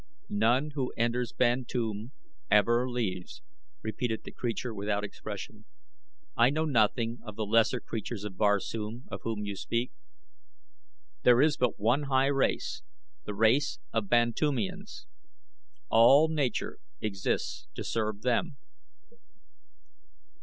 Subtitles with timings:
[0.29, 2.11] "None who enters Bantoom
[2.49, 3.43] ever leaves,"
[3.83, 5.65] repeated the creature without expression.
[6.35, 9.91] "I know nothing of the lesser creatures of Barsoom, of whom you speak.
[11.21, 12.81] There is but one high race
[13.25, 15.05] the race of Bantoomians.
[15.89, 18.57] All Nature exists to serve them.